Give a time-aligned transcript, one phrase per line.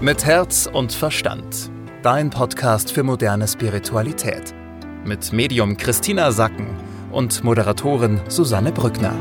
[0.00, 1.72] Mit Herz und Verstand.
[2.04, 4.54] Dein Podcast für moderne Spiritualität.
[5.04, 6.68] Mit Medium Christina Sacken
[7.10, 9.12] und Moderatorin Susanne Brückner.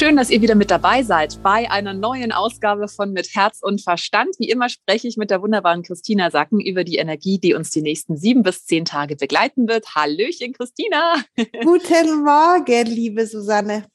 [0.00, 3.82] Schön, dass ihr wieder mit dabei seid bei einer neuen Ausgabe von Mit Herz und
[3.82, 4.30] Verstand.
[4.38, 7.82] Wie immer spreche ich mit der wunderbaren Christina Sacken über die Energie, die uns die
[7.82, 9.94] nächsten sieben bis zehn Tage begleiten wird.
[9.94, 11.16] Hallöchen, Christina.
[11.36, 13.90] Guten Morgen, liebe Susanne.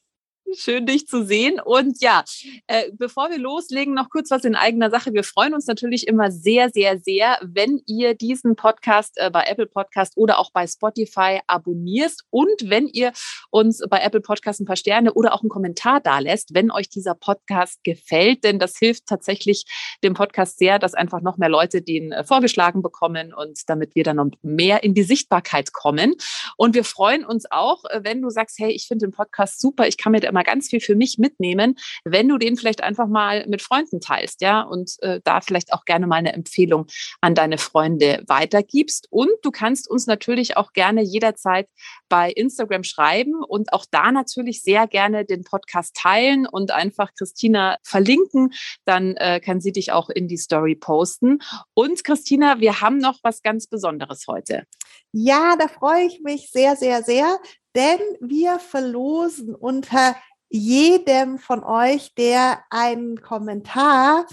[0.54, 1.58] Schön, dich zu sehen.
[1.60, 2.22] Und ja,
[2.68, 5.12] äh, bevor wir loslegen, noch kurz was in eigener Sache.
[5.12, 9.66] Wir freuen uns natürlich immer sehr, sehr, sehr, wenn ihr diesen Podcast äh, bei Apple
[9.66, 13.12] Podcast oder auch bei Spotify abonniert und wenn ihr
[13.50, 16.88] uns bei Apple Podcast ein paar Sterne oder auch einen Kommentar da lässt, wenn euch
[16.88, 18.44] dieser Podcast gefällt.
[18.44, 19.64] Denn das hilft tatsächlich
[20.04, 24.04] dem Podcast sehr, dass einfach noch mehr Leute den äh, vorgeschlagen bekommen und damit wir
[24.04, 26.14] dann noch mehr in die Sichtbarkeit kommen.
[26.56, 29.88] Und wir freuen uns auch, äh, wenn du sagst, hey, ich finde den Podcast super,
[29.88, 33.08] ich kann mir da immer ganz viel für mich mitnehmen, wenn du den vielleicht einfach
[33.08, 36.86] mal mit Freunden teilst, ja, und äh, da vielleicht auch gerne mal eine Empfehlung
[37.22, 39.06] an deine Freunde weitergibst.
[39.10, 41.68] Und du kannst uns natürlich auch gerne jederzeit
[42.10, 47.78] bei Instagram schreiben und auch da natürlich sehr gerne den Podcast teilen und einfach Christina
[47.82, 48.52] verlinken.
[48.84, 51.38] Dann äh, kann sie dich auch in die Story posten.
[51.72, 54.64] Und Christina, wir haben noch was ganz Besonderes heute.
[55.12, 57.38] Ja, da freue ich mich sehr, sehr, sehr,
[57.74, 60.16] denn wir verlosen unter
[60.48, 64.26] jedem von euch, der einen Kommentar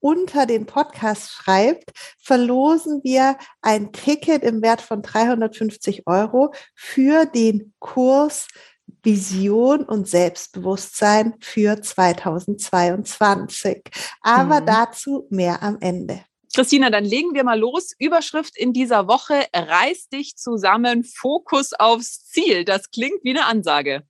[0.00, 7.74] unter den Podcast schreibt, verlosen wir ein Ticket im Wert von 350 Euro für den
[7.80, 8.46] Kurs
[9.02, 13.82] Vision und Selbstbewusstsein für 2022.
[14.20, 14.66] Aber mhm.
[14.66, 16.24] dazu mehr am Ende.
[16.56, 17.92] Christina, dann legen wir mal los.
[17.98, 22.64] Überschrift in dieser Woche, reiß dich zusammen, Fokus aufs Ziel.
[22.64, 24.04] Das klingt wie eine Ansage.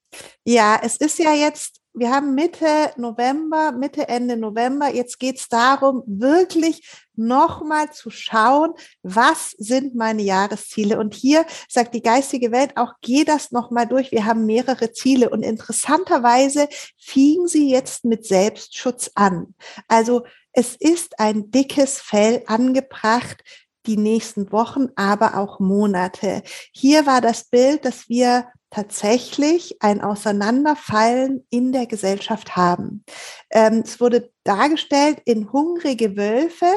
[0.44, 4.94] Ja, es ist ja jetzt, wir haben Mitte November, Mitte, Ende November.
[4.94, 11.00] Jetzt geht es darum, wirklich nochmal zu schauen, was sind meine Jahresziele.
[11.00, 14.12] Und hier sagt die geistige Welt auch, geh das nochmal durch.
[14.12, 15.30] Wir haben mehrere Ziele.
[15.30, 19.56] Und interessanterweise fingen sie jetzt mit Selbstschutz an.
[19.88, 20.22] Also
[20.56, 23.44] es ist ein dickes Fell angebracht,
[23.84, 26.42] die nächsten Wochen, aber auch Monate.
[26.72, 33.04] Hier war das Bild, dass wir tatsächlich ein Auseinanderfallen in der Gesellschaft haben.
[33.50, 36.72] Ähm, es wurde dargestellt in hungrige Wölfe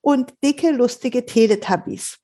[0.00, 2.18] und dicke, lustige Teletubbies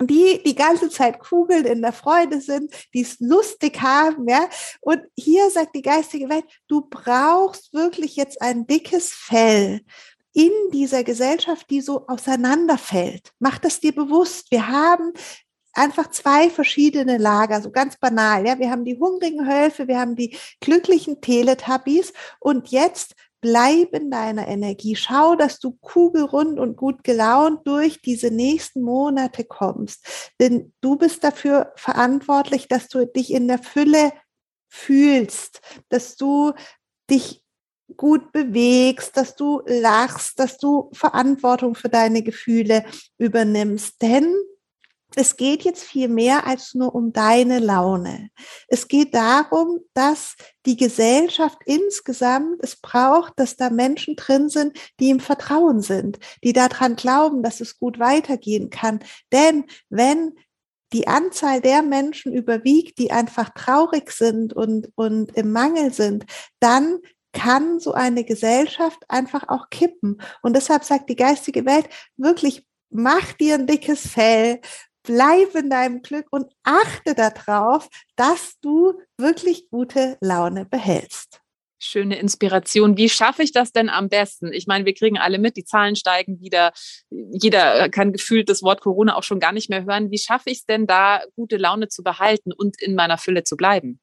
[0.00, 4.48] die die ganze Zeit kugeln in der Freude sind, die es lustig haben, ja.
[4.80, 9.80] Und hier sagt die geistige Welt, du brauchst wirklich jetzt ein dickes Fell,
[10.36, 13.32] in dieser Gesellschaft, die so auseinanderfällt.
[13.38, 14.50] Mach das dir bewusst.
[14.50, 15.12] Wir haben
[15.72, 18.46] einfach zwei verschiedene Lager, so ganz banal.
[18.46, 24.10] Ja, wir haben die hungrigen Hölfe, wir haben die glücklichen Teletubbies und jetzt bleib in
[24.10, 24.94] deiner Energie.
[24.94, 30.06] Schau, dass du kugelrund und gut gelaunt durch diese nächsten Monate kommst.
[30.38, 34.12] Denn du bist dafür verantwortlich, dass du dich in der Fülle
[34.68, 36.52] fühlst, dass du
[37.08, 37.45] dich
[37.96, 42.84] gut bewegst, dass du lachst, dass du Verantwortung für deine Gefühle
[43.18, 44.00] übernimmst.
[44.02, 44.34] Denn
[45.14, 48.30] es geht jetzt viel mehr als nur um deine Laune.
[48.68, 50.34] Es geht darum, dass
[50.66, 56.52] die Gesellschaft insgesamt es braucht, dass da Menschen drin sind, die im Vertrauen sind, die
[56.52, 59.00] daran glauben, dass es gut weitergehen kann.
[59.32, 60.34] Denn wenn
[60.92, 66.26] die Anzahl der Menschen überwiegt, die einfach traurig sind und, und im Mangel sind,
[66.60, 66.98] dann
[67.36, 70.20] kann so eine Gesellschaft einfach auch kippen.
[70.42, 74.60] Und deshalb sagt die geistige Welt wirklich, mach dir ein dickes Fell,
[75.02, 81.40] bleib in deinem Glück und achte darauf, dass du wirklich gute Laune behältst.
[81.78, 82.96] Schöne Inspiration.
[82.96, 84.50] Wie schaffe ich das denn am besten?
[84.50, 86.72] Ich meine, wir kriegen alle mit, die Zahlen steigen wieder.
[87.10, 90.10] Jeder kann gefühlt das Wort Corona auch schon gar nicht mehr hören.
[90.10, 93.58] Wie schaffe ich es denn da, gute Laune zu behalten und in meiner Fülle zu
[93.58, 94.00] bleiben?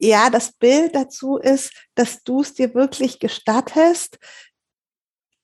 [0.00, 4.18] Ja, das Bild dazu ist, dass du es dir wirklich gestattest,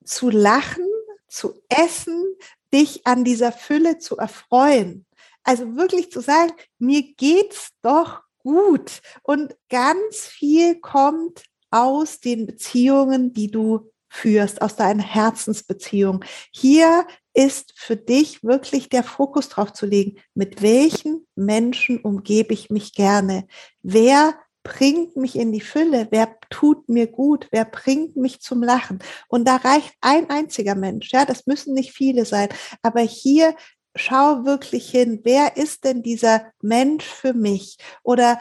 [0.04, 0.86] zu lachen,
[1.28, 2.24] zu essen,
[2.72, 5.06] dich an dieser Fülle zu erfreuen.
[5.42, 9.02] Also wirklich zu sagen, mir geht's doch gut.
[9.22, 16.24] Und ganz viel kommt aus den Beziehungen, die du führst, aus deiner Herzensbeziehung.
[16.50, 22.70] Hier ist für dich wirklich der Fokus drauf zu legen, mit welchen Menschen umgebe ich
[22.70, 23.46] mich gerne?
[23.82, 24.34] Wer
[24.66, 26.08] bringt mich in die Fülle?
[26.10, 27.46] Wer tut mir gut?
[27.52, 28.98] Wer bringt mich zum Lachen?
[29.28, 31.12] Und da reicht ein einziger Mensch.
[31.12, 32.48] Ja, das müssen nicht viele sein.
[32.82, 33.54] Aber hier
[33.94, 35.20] schau wirklich hin.
[35.22, 37.78] Wer ist denn dieser Mensch für mich?
[38.02, 38.40] Oder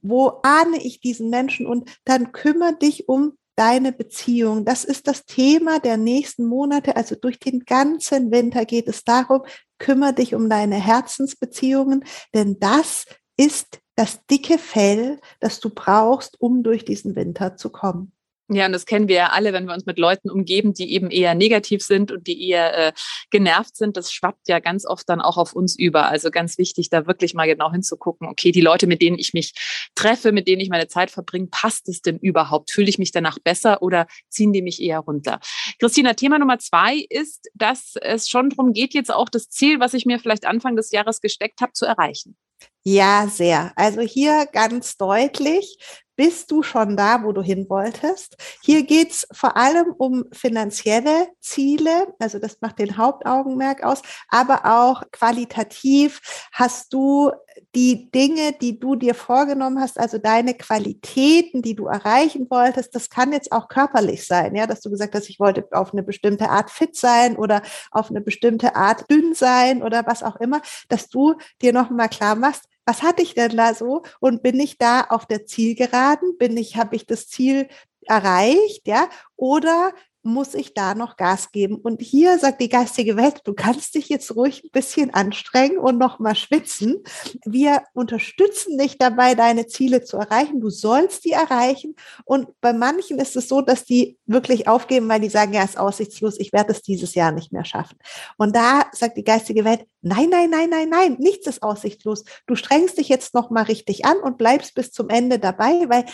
[0.00, 4.64] wo ahne ich diesen Menschen und dann kümmere dich um deine Beziehung.
[4.64, 6.96] Das ist das Thema der nächsten Monate.
[6.96, 9.42] Also durch den ganzen Winter geht es darum,
[9.78, 13.06] kümmere dich um deine Herzensbeziehungen, denn das
[13.36, 18.14] ist das dicke Fell, das du brauchst, um durch diesen Winter zu kommen.
[18.50, 21.10] Ja, und das kennen wir ja alle, wenn wir uns mit Leuten umgeben, die eben
[21.10, 22.92] eher negativ sind und die eher äh,
[23.30, 23.96] genervt sind.
[23.96, 26.10] Das schwappt ja ganz oft dann auch auf uns über.
[26.10, 29.54] Also ganz wichtig, da wirklich mal genau hinzugucken, okay, die Leute, mit denen ich mich
[29.94, 32.70] treffe, mit denen ich meine Zeit verbringe, passt es denn überhaupt?
[32.70, 35.40] Fühle ich mich danach besser oder ziehen die mich eher runter?
[35.78, 39.94] Christina, Thema Nummer zwei ist, dass es schon darum geht, jetzt auch das Ziel, was
[39.94, 42.36] ich mir vielleicht Anfang des Jahres gesteckt habe, zu erreichen.
[42.86, 43.72] Ja, sehr.
[43.76, 45.78] Also hier ganz deutlich,
[46.16, 48.36] bist du schon da, wo du hin wolltest?
[48.62, 55.02] Hier geht's vor allem um finanzielle Ziele, also das macht den Hauptaugenmerk aus, aber auch
[55.12, 56.20] qualitativ
[56.52, 57.32] hast du
[57.74, 63.08] die Dinge, die du dir vorgenommen hast, also deine Qualitäten, die du erreichen wolltest, das
[63.10, 66.50] kann jetzt auch körperlich sein, ja, dass du gesagt hast, ich wollte auf eine bestimmte
[66.50, 71.08] Art fit sein oder auf eine bestimmte Art dünn sein oder was auch immer, dass
[71.08, 75.02] du dir nochmal klar machst, was hatte ich denn da so und bin ich da
[75.02, 76.36] auf der Zielgeraden?
[76.38, 77.68] Bin ich, habe ich das Ziel
[78.02, 79.08] erreicht, ja?
[79.36, 79.92] Oder
[80.24, 81.76] muss ich da noch Gas geben?
[81.76, 85.98] Und hier sagt die geistige Welt, du kannst dich jetzt ruhig ein bisschen anstrengen und
[85.98, 87.02] noch mal schwitzen.
[87.44, 90.60] Wir unterstützen dich dabei, deine Ziele zu erreichen.
[90.60, 91.94] Du sollst die erreichen.
[92.24, 95.78] Und bei manchen ist es so, dass die wirklich aufgeben, weil die sagen, ja, ist
[95.78, 97.98] aussichtslos, ich werde es dieses Jahr nicht mehr schaffen.
[98.38, 102.24] Und da sagt die geistige Welt, nein, nein, nein, nein, nein, nichts ist aussichtslos.
[102.46, 106.04] Du strengst dich jetzt noch mal richtig an und bleibst bis zum Ende dabei, weil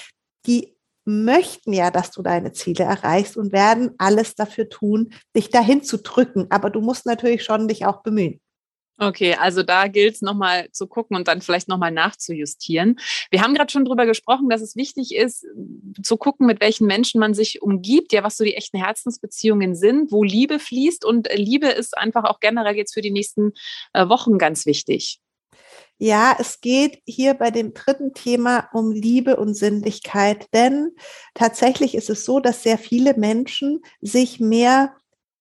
[0.46, 0.76] die
[1.10, 5.98] möchten ja, dass du deine Ziele erreichst und werden alles dafür tun, dich dahin zu
[5.98, 6.46] drücken.
[6.50, 8.40] Aber du musst natürlich schon dich auch bemühen.
[9.02, 12.96] Okay, also da gilt es nochmal zu gucken und dann vielleicht nochmal nachzujustieren.
[13.30, 15.46] Wir haben gerade schon darüber gesprochen, dass es wichtig ist,
[16.02, 20.12] zu gucken, mit welchen Menschen man sich umgibt, ja, was so die echten Herzensbeziehungen sind,
[20.12, 21.06] wo Liebe fließt.
[21.06, 23.52] Und Liebe ist einfach auch generell jetzt für die nächsten
[23.94, 25.18] äh, Wochen ganz wichtig.
[26.02, 30.92] Ja, es geht hier bei dem dritten Thema um Liebe und Sinnlichkeit, denn
[31.34, 34.94] tatsächlich ist es so, dass sehr viele Menschen sich mehr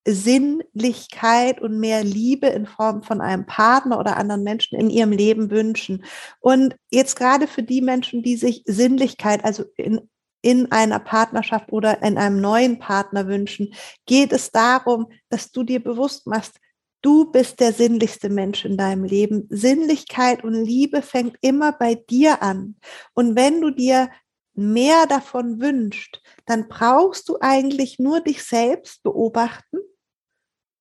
[0.05, 5.49] Sinnlichkeit und mehr Liebe in Form von einem Partner oder anderen Menschen in ihrem Leben
[5.49, 6.03] wünschen.
[6.41, 10.09] Und jetzt gerade für die Menschen, die sich Sinnlichkeit, also in,
[10.41, 13.73] in einer Partnerschaft oder in einem neuen Partner wünschen,
[14.05, 16.59] geht es darum, dass du dir bewusst machst,
[17.01, 19.47] Du bist der sinnlichste Mensch in deinem Leben.
[19.49, 22.75] Sinnlichkeit und Liebe fängt immer bei dir an.
[23.13, 24.09] Und wenn du dir
[24.53, 29.77] mehr davon wünschst, dann brauchst du eigentlich nur dich selbst beobachten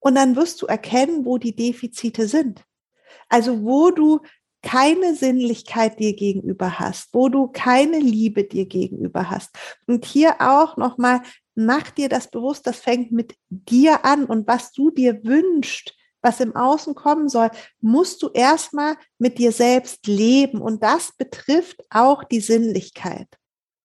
[0.00, 2.64] und dann wirst du erkennen, wo die Defizite sind.
[3.28, 4.20] Also wo du
[4.62, 9.54] keine Sinnlichkeit dir gegenüber hast, wo du keine Liebe dir gegenüber hast.
[9.86, 11.22] Und hier auch nochmal,
[11.54, 16.40] mach dir das bewusst, das fängt mit dir an und was du dir wünschst, was
[16.40, 17.50] im Außen kommen soll,
[17.80, 20.60] musst du erstmal mit dir selbst leben.
[20.60, 23.28] Und das betrifft auch die Sinnlichkeit.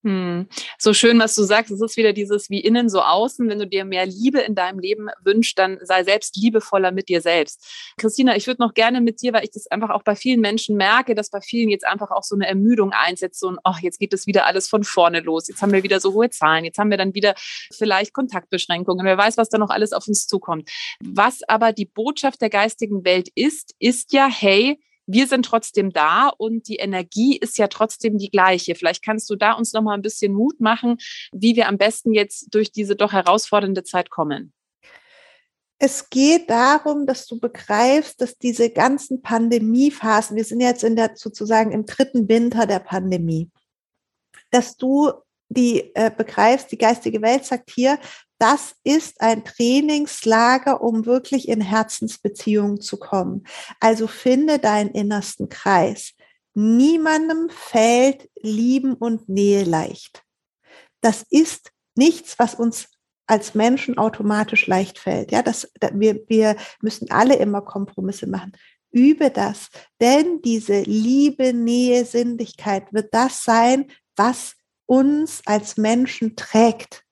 [0.03, 0.47] Hm.
[0.77, 1.71] So schön, was du sagst.
[1.71, 3.47] Es ist wieder dieses wie innen, so außen.
[3.47, 7.21] Wenn du dir mehr Liebe in deinem Leben wünschst, dann sei selbst liebevoller mit dir
[7.21, 7.65] selbst.
[7.97, 10.75] Christina, ich würde noch gerne mit dir, weil ich das einfach auch bei vielen Menschen
[10.75, 13.39] merke, dass bei vielen jetzt einfach auch so eine Ermüdung einsetzt.
[13.39, 15.47] So ach, jetzt geht es wieder alles von vorne los.
[15.47, 16.65] Jetzt haben wir wieder so hohe Zahlen.
[16.65, 17.33] Jetzt haben wir dann wieder
[17.71, 19.05] vielleicht Kontaktbeschränkungen.
[19.05, 20.69] Wer weiß, was da noch alles auf uns zukommt.
[20.99, 26.29] Was aber die Botschaft der geistigen Welt ist, ist ja, hey, wir sind trotzdem da
[26.29, 28.75] und die Energie ist ja trotzdem die gleiche.
[28.75, 30.97] Vielleicht kannst du da uns noch mal ein bisschen Mut machen,
[31.31, 34.53] wie wir am besten jetzt durch diese doch herausfordernde Zeit kommen.
[35.79, 41.11] Es geht darum, dass du begreifst, dass diese ganzen Pandemiephasen, wir sind jetzt in der
[41.15, 43.49] sozusagen im dritten Winter der Pandemie,
[44.49, 45.11] dass du
[45.53, 47.99] die äh, begreifst, die geistige Welt sagt hier,
[48.39, 53.43] das ist ein Trainingslager, um wirklich in Herzensbeziehungen zu kommen.
[53.79, 56.13] Also finde deinen innersten Kreis.
[56.53, 60.23] Niemandem fällt Lieben und Nähe leicht.
[61.01, 62.89] Das ist nichts, was uns
[63.27, 65.31] als Menschen automatisch leicht fällt.
[65.31, 68.51] Ja, das, wir, wir müssen alle immer Kompromisse machen.
[68.91, 69.69] Übe das,
[70.01, 74.55] denn diese Liebe, Nähe, Sinnlichkeit wird das sein, was
[74.85, 77.03] uns als Menschen trägt.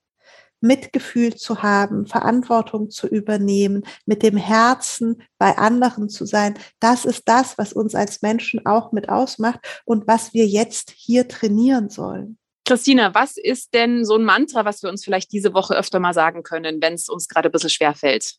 [0.64, 7.24] Mitgefühl zu haben, Verantwortung zu übernehmen, mit dem Herzen bei anderen zu sein, das ist
[7.26, 12.38] das, was uns als Menschen auch mit ausmacht und was wir jetzt hier trainieren sollen.
[12.66, 16.14] Christina, was ist denn so ein Mantra, was wir uns vielleicht diese Woche öfter mal
[16.14, 18.36] sagen können, wenn es uns gerade ein bisschen schwer fällt?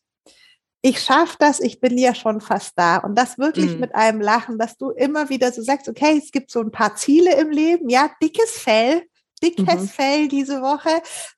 [0.85, 2.97] ich schaffe das, ich bin ja schon fast da.
[2.97, 3.79] Und das wirklich mhm.
[3.79, 6.95] mit einem Lachen, dass du immer wieder so sagst, okay, es gibt so ein paar
[6.95, 9.03] Ziele im Leben, ja, dickes Fell,
[9.43, 9.87] dickes mhm.
[9.87, 10.89] Fell diese Woche.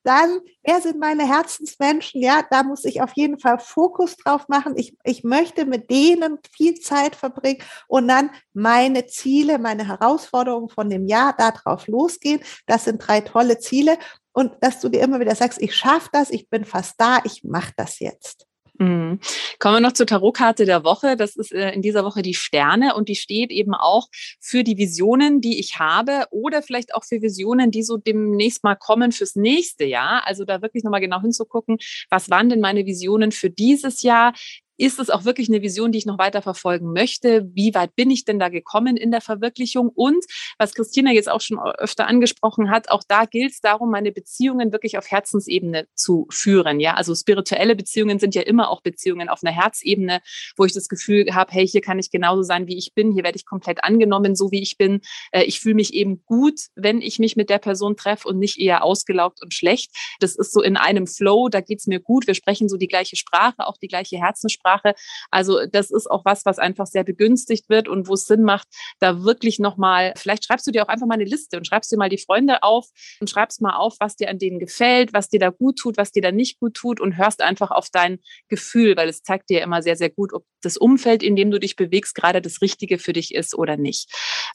[0.04, 2.22] Dann, wer sind meine Herzensmenschen?
[2.22, 4.74] Ja, da muss ich auf jeden Fall Fokus drauf machen.
[4.78, 10.90] Ich, ich möchte mit denen viel Zeit verbringen und dann meine Ziele, meine Herausforderungen von
[10.90, 12.42] dem Jahr darauf losgehen.
[12.68, 13.98] Das sind drei tolle Ziele.
[14.32, 17.44] Und dass du dir immer wieder sagst, ich schaffe das, ich bin fast da, ich
[17.46, 18.46] mache das jetzt.
[18.78, 19.20] Mhm.
[19.60, 21.16] Kommen wir noch zur Tarotkarte der Woche.
[21.16, 24.08] Das ist äh, in dieser Woche die Sterne und die steht eben auch
[24.42, 28.76] für die Visionen, die ich habe oder vielleicht auch für Visionen, die so demnächst mal
[28.76, 30.28] kommen fürs nächste Jahr.
[30.28, 31.78] Also da wirklich nochmal genau hinzugucken,
[32.10, 34.34] was waren denn meine Visionen für dieses Jahr?
[34.78, 37.50] Ist es auch wirklich eine Vision, die ich noch weiter verfolgen möchte?
[37.54, 39.90] Wie weit bin ich denn da gekommen in der Verwirklichung?
[39.90, 40.26] Und
[40.58, 44.72] was Christina jetzt auch schon öfter angesprochen hat, auch da gilt es darum, meine Beziehungen
[44.72, 46.80] wirklich auf Herzensebene zu führen.
[46.80, 50.22] Ja, also spirituelle Beziehungen sind ja immer auch Beziehungen auf einer Herzebene,
[50.58, 53.14] wo ich das Gefühl habe, hey, hier kann ich genauso sein, wie ich bin.
[53.14, 55.02] Hier werde ich komplett angenommen, so wie ich bin.
[55.32, 58.60] Äh, ich fühle mich eben gut, wenn ich mich mit der Person treffe und nicht
[58.60, 59.92] eher ausgelaugt und schlecht.
[60.20, 62.28] Das ist so in einem Flow, da geht es mir gut.
[62.28, 64.65] Wir sprechen so die gleiche Sprache, auch die gleiche Herzenssprache.
[64.66, 64.96] Sprache.
[65.32, 68.68] Also das ist auch was, was einfach sehr begünstigt wird und wo es Sinn macht,
[69.00, 71.98] da wirklich nochmal, vielleicht schreibst du dir auch einfach mal eine Liste und schreibst dir
[71.98, 72.88] mal die Freunde auf
[73.20, 76.12] und schreibst mal auf, was dir an denen gefällt, was dir da gut tut, was
[76.12, 79.62] dir da nicht gut tut und hörst einfach auf dein Gefühl, weil es zeigt dir
[79.62, 82.98] immer sehr, sehr gut, ob das Umfeld, in dem du dich bewegst, gerade das Richtige
[82.98, 84.10] für dich ist oder nicht.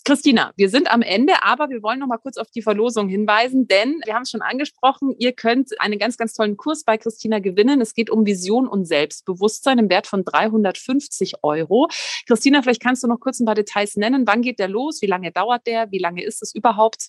[0.04, 3.68] Christina, wir sind am Ende, aber wir wollen noch mal kurz auf die Verlosung hinweisen,
[3.68, 7.38] denn wir haben es schon angesprochen, ihr könnt einen ganz, ganz tollen Kurs bei Christina
[7.38, 7.80] gewinnen.
[7.80, 11.88] Es geht um Vision und Selbstbewusstsein im Wert Wert von 350 Euro.
[12.26, 14.26] Christina, vielleicht kannst du noch kurz ein paar Details nennen.
[14.26, 15.02] Wann geht der los?
[15.02, 15.90] Wie lange dauert der?
[15.90, 17.08] Wie lange ist es überhaupt?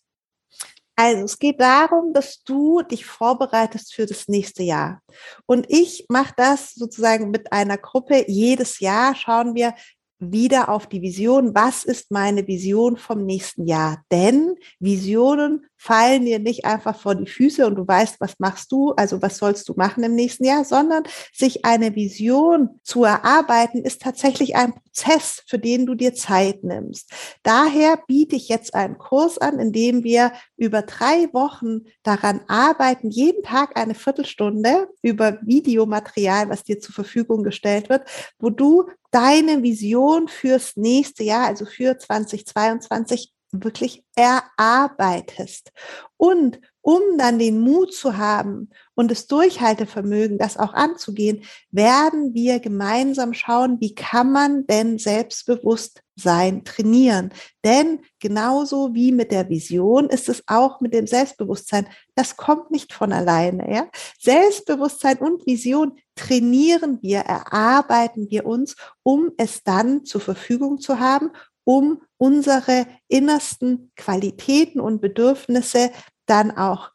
[0.98, 5.02] Also es geht darum, dass du dich vorbereitest für das nächste Jahr.
[5.46, 8.26] Und ich mache das sozusagen mit einer Gruppe.
[8.28, 9.74] Jedes Jahr schauen wir,
[10.22, 11.56] wieder auf die Vision.
[11.56, 14.04] Was ist meine Vision vom nächsten Jahr?
[14.12, 18.92] Denn Visionen fallen dir nicht einfach vor die Füße und du weißt, was machst du,
[18.92, 24.04] also was sollst du machen im nächsten Jahr, sondern sich eine Vision zu erarbeiten, ist
[24.04, 27.12] tatsächlich ein Prozess, für den du dir Zeit nimmst.
[27.42, 33.10] Daher biete ich jetzt einen Kurs an, in dem wir über drei Wochen daran arbeiten,
[33.10, 38.04] jeden Tag eine Viertelstunde über Videomaterial, was dir zur Verfügung gestellt wird,
[38.38, 45.72] wo du deine Vision fürs nächste Jahr, also für 2022, wirklich erarbeitest.
[46.18, 52.60] Und um dann den Mut zu haben und das Durchhaltevermögen, das auch anzugehen, werden wir
[52.60, 57.34] gemeinsam schauen, wie kann man denn selbstbewusst sein, trainieren.
[57.64, 61.88] Denn genauso wie mit der Vision ist es auch mit dem Selbstbewusstsein.
[62.16, 63.72] Das kommt nicht von alleine.
[63.74, 63.88] Ja?
[64.20, 71.32] Selbstbewusstsein und Vision trainieren wir, erarbeiten wir uns, um es dann zur Verfügung zu haben
[71.64, 75.92] um unsere innersten Qualitäten und Bedürfnisse
[76.26, 76.92] dann auch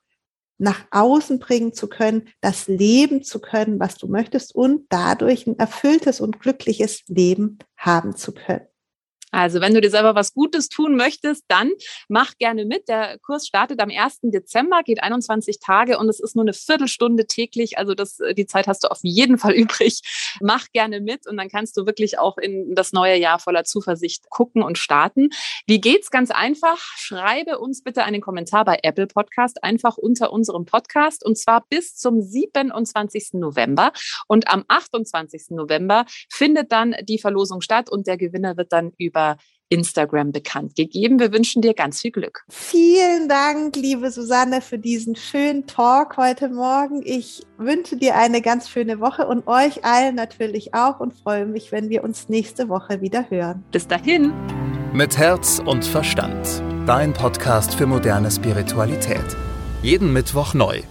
[0.59, 5.59] nach außen bringen zu können, das leben zu können, was du möchtest und dadurch ein
[5.59, 8.67] erfülltes und glückliches Leben haben zu können.
[9.33, 11.73] Also wenn du dir selber was Gutes tun möchtest, dann
[12.09, 12.89] mach gerne mit.
[12.89, 14.21] Der Kurs startet am 1.
[14.23, 17.77] Dezember, geht 21 Tage und es ist nur eine Viertelstunde täglich.
[17.77, 20.01] Also das, äh, die Zeit hast du auf jeden Fall übrig.
[20.41, 24.31] Mach gerne mit und dann kannst du wirklich auch in das neue Jahr voller Zuversicht
[24.31, 25.31] gucken und starten.
[25.67, 26.11] Wie geht's?
[26.11, 26.79] Ganz einfach.
[26.97, 31.97] Schreibe uns bitte einen Kommentar bei Apple Podcast einfach unter unserem Podcast und zwar bis
[31.97, 33.31] zum 27.
[33.35, 33.93] November.
[34.29, 35.51] Und am 28.
[35.51, 39.37] November findet dann die Verlosung statt und der Gewinner wird dann über über
[39.69, 41.19] Instagram bekannt gegeben.
[41.19, 42.45] Wir wünschen dir ganz viel Glück.
[42.49, 47.03] Vielen Dank, liebe Susanne, für diesen schönen Talk heute Morgen.
[47.05, 51.73] Ich wünsche dir eine ganz schöne Woche und euch allen natürlich auch und freue mich,
[51.73, 53.65] wenn wir uns nächste Woche wieder hören.
[53.73, 54.33] Bis dahin.
[54.93, 56.63] Mit Herz und Verstand.
[56.87, 59.37] Dein Podcast für moderne Spiritualität.
[59.83, 60.83] Jeden Mittwoch neu.